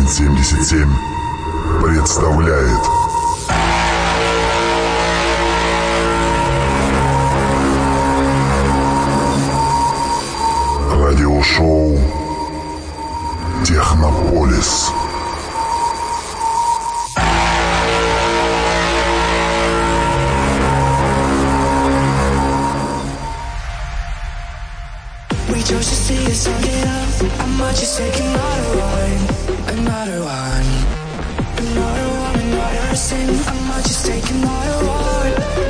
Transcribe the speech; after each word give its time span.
Дизайн 0.00 0.08
77 0.08 0.88
представляет. 1.82 2.80
Радиошоу 10.90 11.98
Технополис 13.64 14.90
Don't 25.70 25.78
you 25.78 25.82
see 25.82 26.16
it's 26.24 26.40
starting 26.40 26.82
up? 26.82 27.40
I 27.40 27.46
might 27.46 27.76
just 27.76 27.96
another 28.26 28.70
one, 28.90 29.78
another 29.78 30.20
one. 30.24 30.66
Another 31.62 32.08
one, 32.18 32.40
another 32.40 32.96
sin. 32.96 33.28
I 33.46 33.68
might 33.68 33.84
just 33.84 34.04
taking 34.04 34.40
my 34.40 34.66
one 34.82 35.69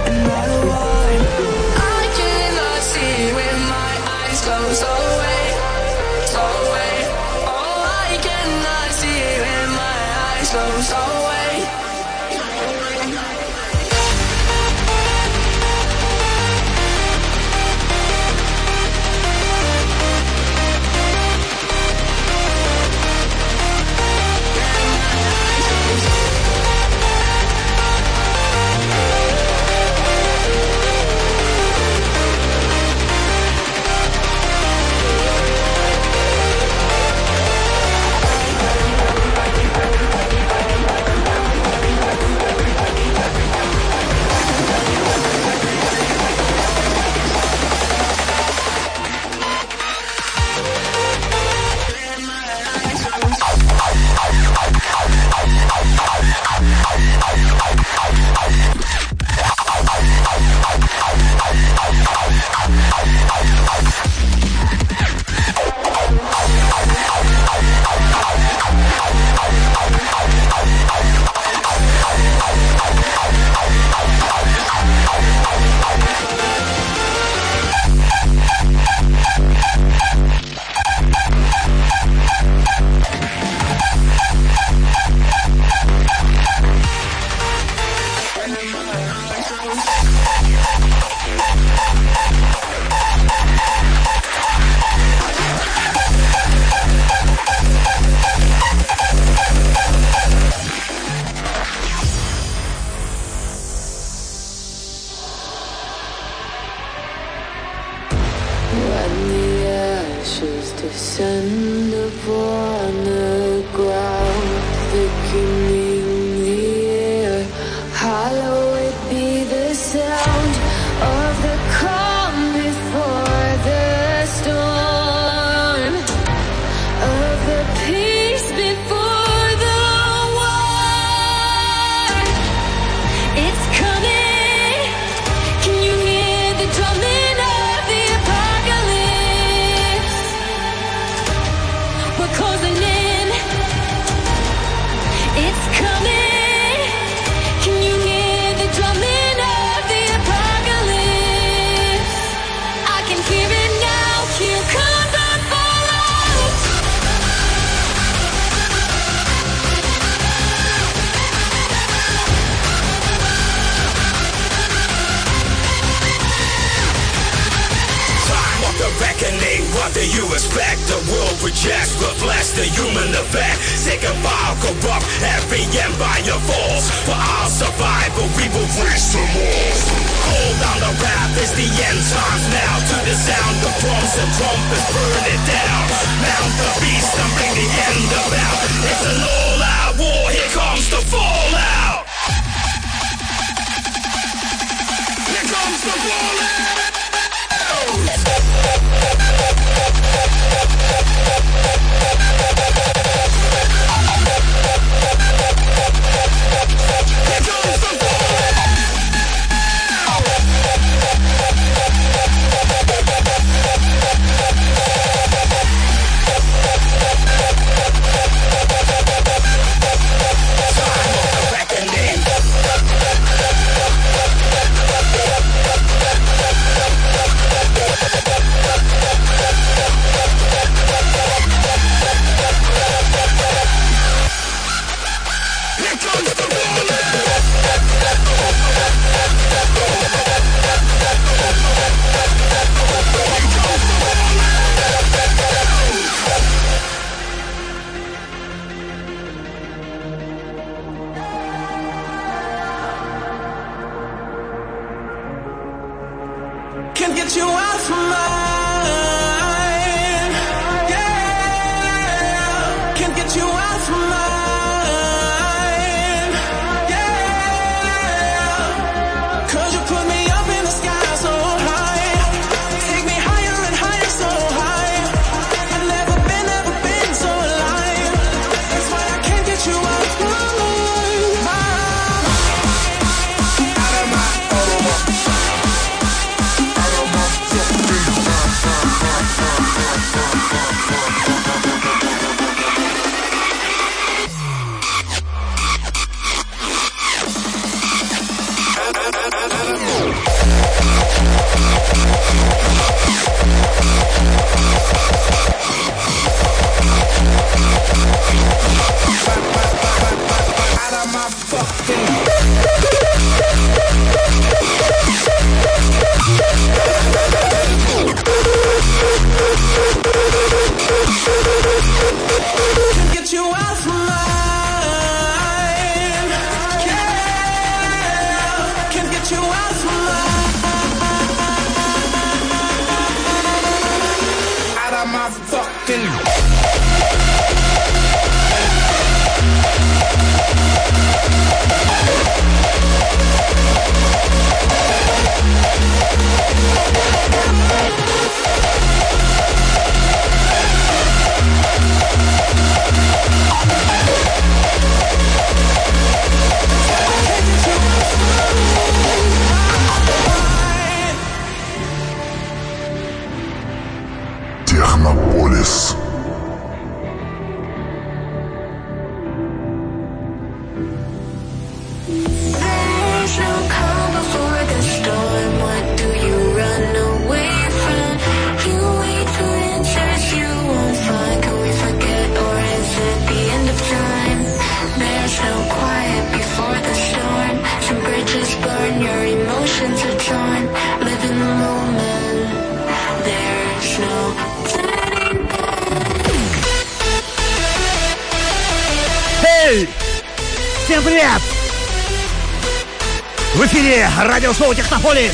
Миннеаполис! 405.00 405.32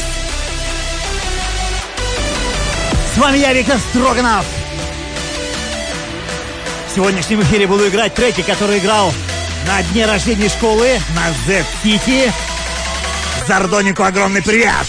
С 3.15 3.19
вами 3.19 3.39
я, 3.39 3.53
Виктор 3.53 3.79
Строганов. 3.79 4.45
В 6.89 6.95
сегодняшнем 6.95 7.43
эфире 7.43 7.67
буду 7.67 7.89
играть 7.89 8.15
треки, 8.15 8.43
которые 8.43 8.79
играл 8.79 9.13
на 9.67 9.83
дне 9.91 10.07
рождения 10.07 10.49
школы 10.49 10.99
на 11.15 11.33
Z-City. 11.47 12.31
Зардонику 13.47 14.03
огромный! 14.03 14.43
Привет! 14.43 14.87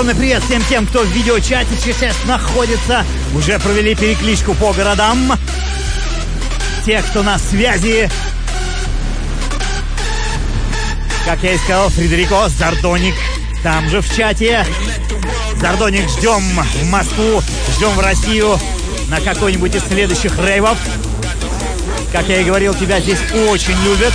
Огромный 0.00 0.18
привет 0.18 0.42
всем 0.44 0.64
тем, 0.64 0.86
кто 0.86 1.00
в 1.02 1.08
видеочате 1.08 1.76
сейчас 1.78 2.16
находится. 2.24 3.04
Уже 3.34 3.58
провели 3.58 3.94
перекличку 3.94 4.54
по 4.54 4.72
городам. 4.72 5.32
Те, 6.86 7.02
кто 7.02 7.22
на 7.22 7.38
связи. 7.38 8.08
Как 11.26 11.42
я 11.42 11.52
и 11.52 11.58
сказал, 11.58 11.90
Фредерико 11.90 12.48
Зардоник 12.48 13.14
там 13.62 13.90
же 13.90 14.00
в 14.00 14.16
чате. 14.16 14.64
Зардоник 15.60 16.08
ждем 16.08 16.40
в 16.40 16.86
Москву, 16.86 17.42
ждем 17.76 17.90
в 17.90 18.00
Россию 18.00 18.58
на 19.08 19.20
какой-нибудь 19.20 19.74
из 19.74 19.84
следующих 19.84 20.32
рейвов. 20.38 20.78
Как 22.10 22.26
я 22.30 22.40
и 22.40 22.44
говорил, 22.44 22.72
тебя 22.72 23.00
здесь 23.00 23.20
очень 23.50 23.76
любят. 23.84 24.14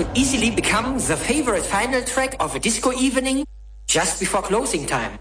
could 0.00 0.16
easily 0.16 0.50
become 0.50 0.94
the 0.94 1.14
favorite 1.14 1.62
final 1.62 2.00
track 2.02 2.34
of 2.40 2.56
a 2.56 2.58
disco 2.58 2.90
evening 2.92 3.44
just 3.86 4.18
before 4.18 4.40
closing 4.40 4.86
time. 4.86 5.18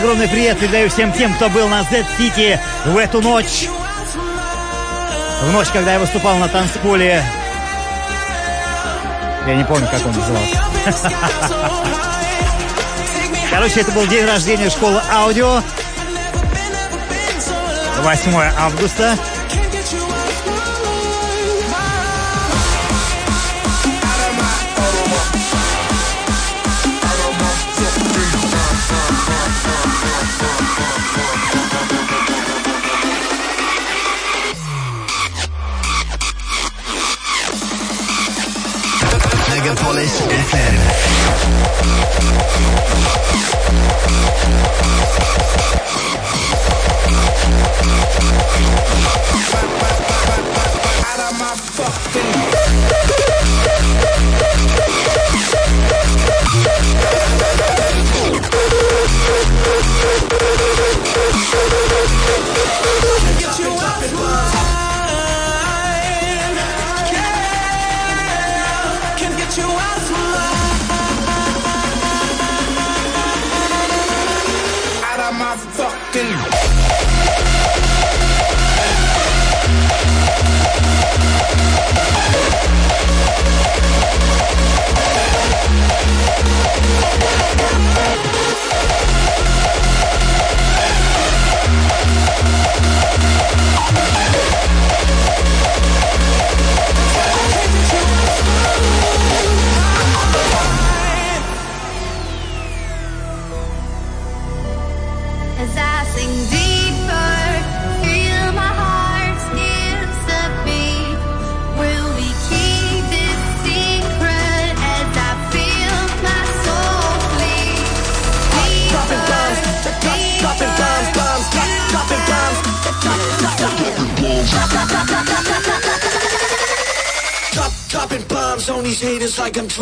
Огромный, 0.00 0.28
привет 0.28 0.58
передаю 0.58 0.88
всем 0.88 1.12
тем, 1.12 1.34
кто 1.34 1.50
был 1.50 1.68
на 1.68 1.82
Z-City 1.82 2.58
в 2.86 2.96
эту 2.96 3.20
ночь. 3.20 3.68
В 5.42 5.52
ночь, 5.52 5.68
когда 5.74 5.92
я 5.92 5.98
выступал 5.98 6.38
на 6.38 6.48
танцполе. 6.48 7.22
Я 9.46 9.54
не 9.54 9.62
помню, 9.62 9.86
как 9.90 10.00
он 10.06 10.14
назывался. 10.14 10.64
Короче, 13.50 13.80
это 13.80 13.92
был 13.92 14.06
день 14.06 14.24
рождения 14.24 14.70
школы 14.70 15.02
аудио. 15.12 15.60
8 18.02 18.34
августа. 18.58 19.18
Out 40.52 40.58
of 51.20 51.38
my 51.38 51.54
fucking 51.54 52.49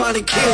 money, 0.08 0.22
kill 0.22 0.47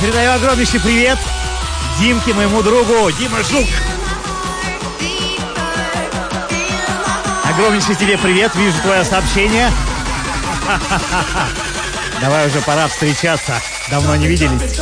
передаю 0.00 0.32
огромнейший 0.32 0.80
привет 0.80 1.18
Димке, 1.98 2.32
моему 2.32 2.62
другу, 2.62 3.10
Дима 3.12 3.42
Жук. 3.42 3.66
Огромнейший 7.44 7.96
тебе 7.96 8.16
привет, 8.18 8.54
вижу 8.54 8.78
твое 8.82 9.04
сообщение. 9.04 9.70
Давай 12.20 12.46
уже 12.46 12.60
пора 12.60 12.86
встречаться, 12.88 13.60
давно 13.90 14.14
не 14.16 14.28
виделись. 14.28 14.78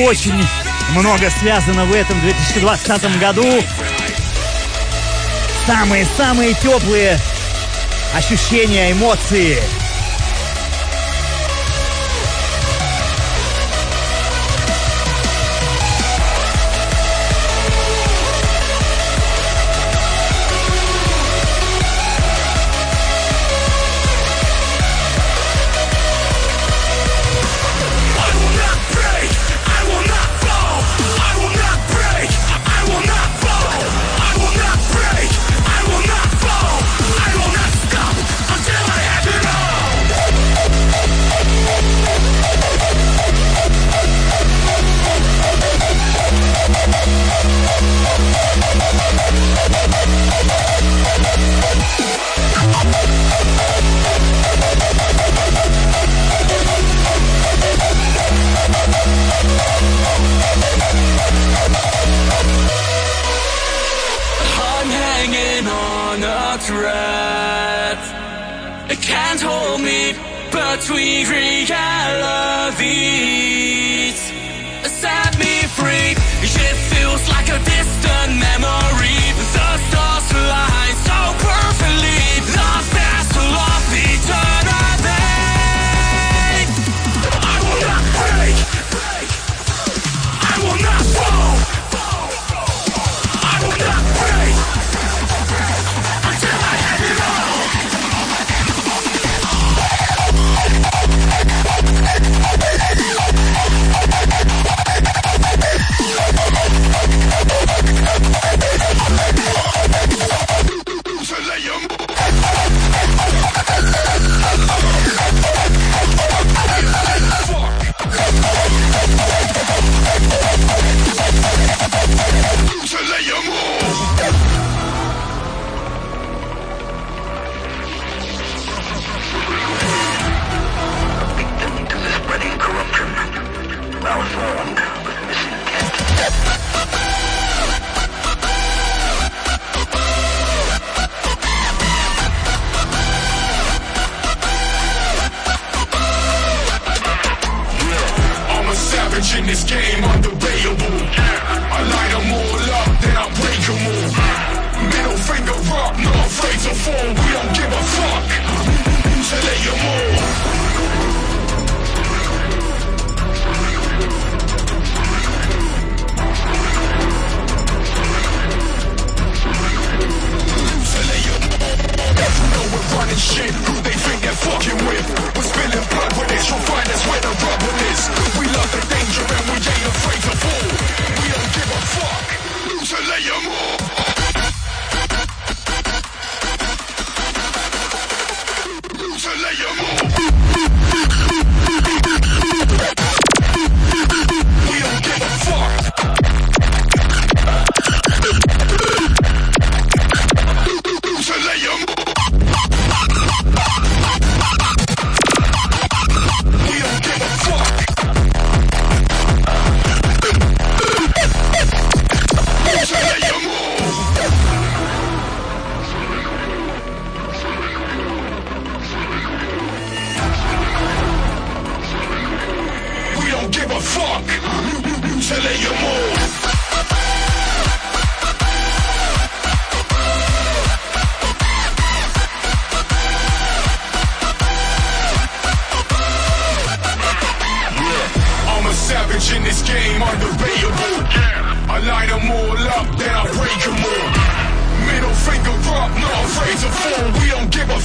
очень 0.00 0.46
много 0.90 1.30
связано 1.30 1.84
в 1.84 1.94
этом 1.94 2.20
2020 2.20 3.18
году. 3.18 3.44
Самые-самые 5.66 6.54
теплые 6.54 7.18
ощущения, 8.14 8.92
эмоции– 8.92 9.62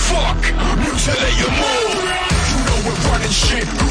fuck, 0.07 0.39
mutilate 0.79 1.37
your 1.37 1.51
mood. 1.51 2.07
You 2.49 2.57
know 2.65 2.77
we're 2.85 2.99
running 3.09 3.31
shit. 3.31 3.86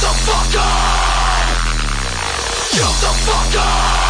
the 0.00 0.06
fuck 0.06 0.54
up! 0.56 1.54
You 2.72 2.82
the 3.00 3.12
fuck 3.24 3.54
up! 3.62 4.03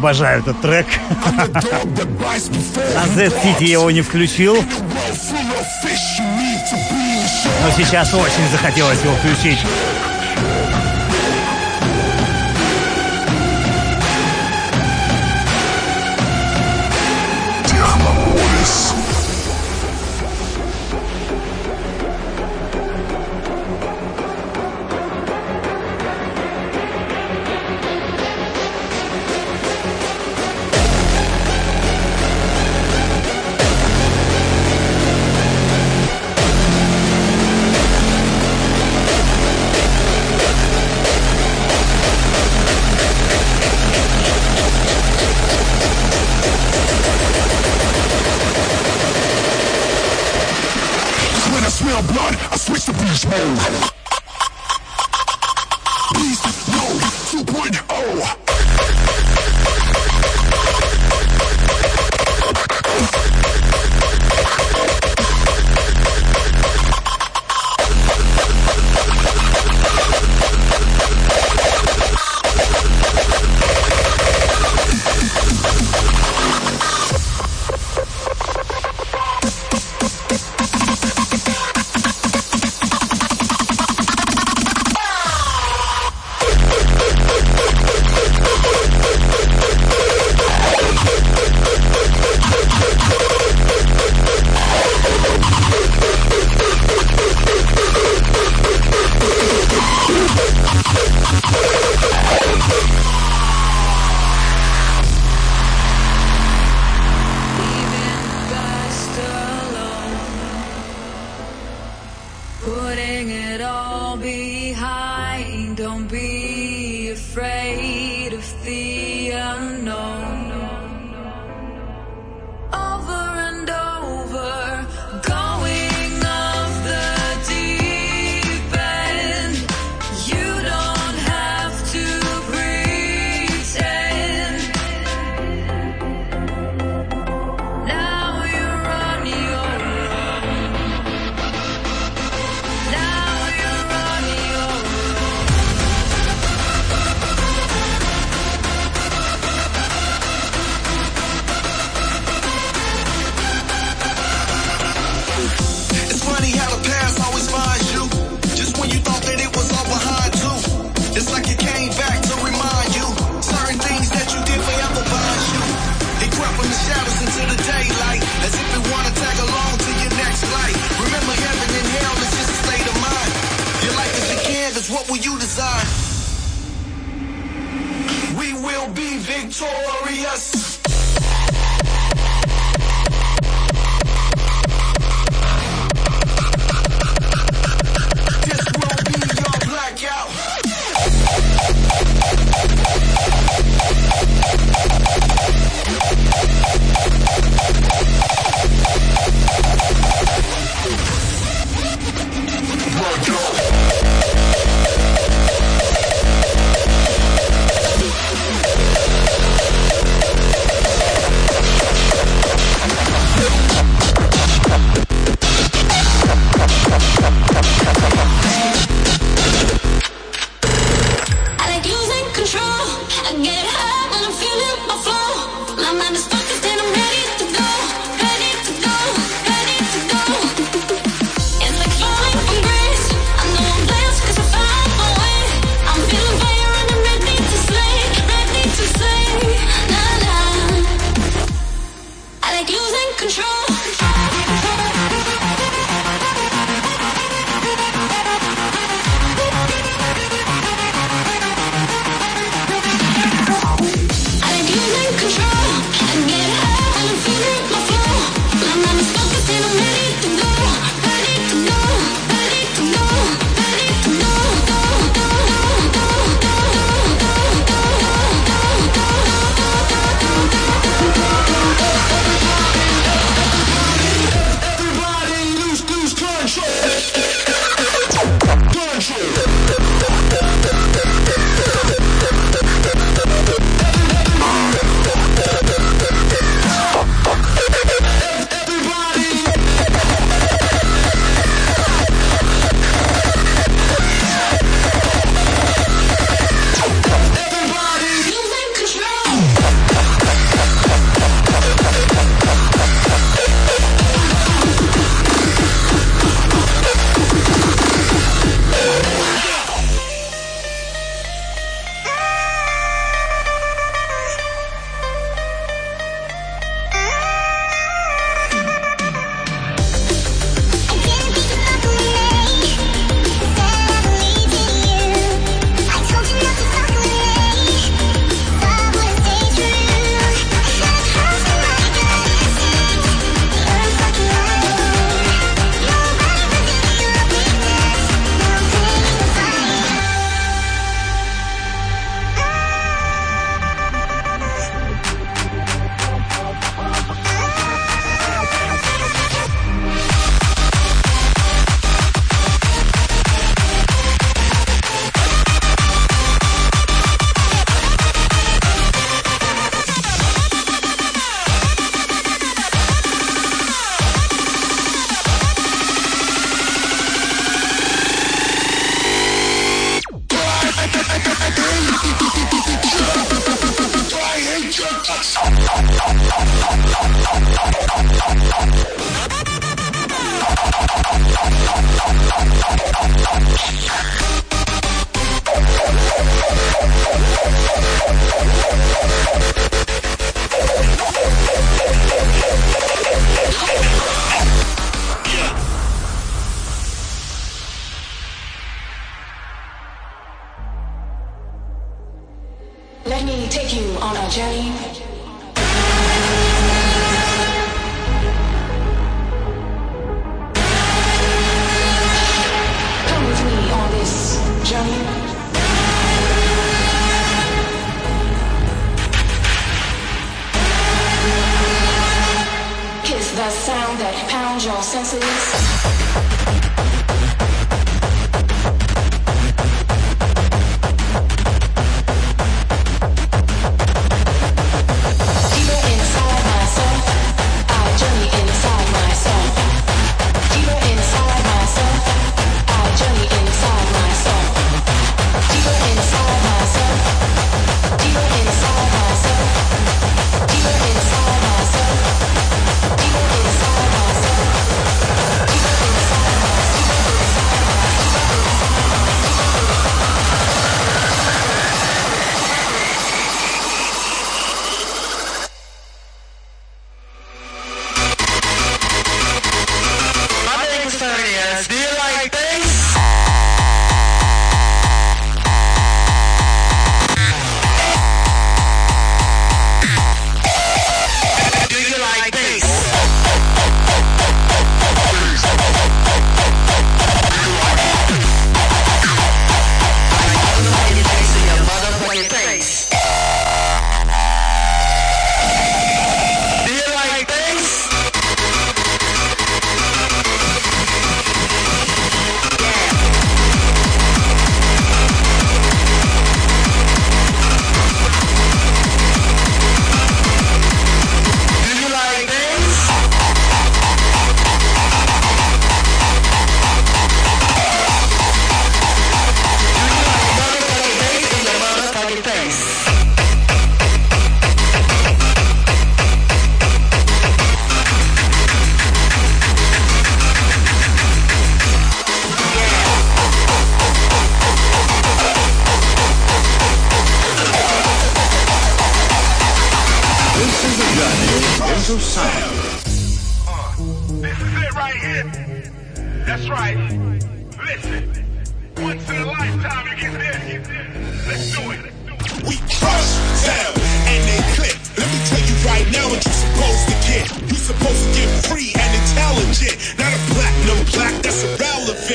Обожаю 0.00 0.40
этот 0.40 0.58
трек. 0.62 0.86
А 2.96 3.06
Z-City 3.08 3.64
его 3.64 3.90
не 3.90 4.00
включил. 4.00 4.56
Но 7.62 7.70
сейчас 7.76 8.14
очень 8.14 8.48
захотелось 8.50 9.02
его 9.02 9.12
включить. 9.16 9.58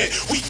We 0.05 0.44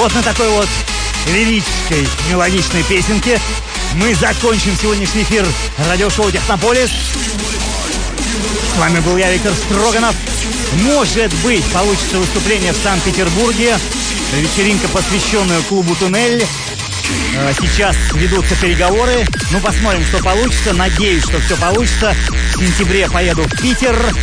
Вот 0.00 0.14
на 0.14 0.22
такой 0.22 0.48
вот 0.48 0.66
лирической, 1.26 2.08
мелодичной 2.30 2.82
песенке 2.84 3.38
мы 3.96 4.14
закончим 4.14 4.74
сегодняшний 4.74 5.24
эфир 5.24 5.46
радиошоу 5.90 6.30
«Технополис». 6.30 6.88
С 8.74 8.78
вами 8.78 9.00
был 9.00 9.18
я, 9.18 9.30
Виктор 9.30 9.52
Строганов. 9.52 10.16
Может 10.84 11.30
быть, 11.44 11.62
получится 11.66 12.16
выступление 12.16 12.72
в 12.72 12.78
Санкт-Петербурге. 12.78 13.76
Вечеринка, 14.38 14.88
посвященная 14.88 15.60
клубу 15.68 15.94
«Туннель». 15.94 16.46
Э, 17.36 17.52
сейчас 17.60 17.94
ведутся 18.14 18.56
переговоры. 18.56 19.26
Ну, 19.50 19.60
посмотрим, 19.60 20.02
что 20.06 20.22
получится. 20.22 20.72
Надеюсь, 20.72 21.24
что 21.24 21.38
все 21.40 21.58
получится. 21.58 22.16
В 22.54 22.58
сентябре 22.58 23.06
поеду 23.10 23.42
в 23.42 23.60
Питер. 23.60 24.14